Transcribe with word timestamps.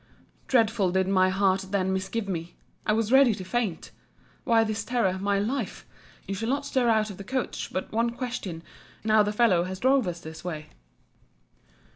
Dreadfully 0.47 0.93
did 0.93 1.07
my 1.07 1.29
heart 1.29 1.67
then 1.69 1.93
misgive 1.93 2.27
me: 2.27 2.55
I 2.87 2.93
was 2.93 3.11
ready 3.11 3.35
to 3.35 3.43
faint. 3.43 3.91
Why 4.45 4.63
this 4.63 4.83
terror, 4.83 5.19
my 5.19 5.37
life? 5.37 5.85
you 6.27 6.33
shall 6.33 6.49
not 6.49 6.65
stir 6.65 6.89
out 6.89 7.11
of 7.11 7.17
the 7.17 7.23
coach 7.23 7.69
but 7.71 7.91
one 7.91 8.09
question, 8.09 8.63
now 9.03 9.21
the 9.21 9.31
fellow 9.31 9.65
has 9.65 9.79
drove 9.79 10.07
us 10.07 10.19
this 10.19 10.43
way. 10.43 10.69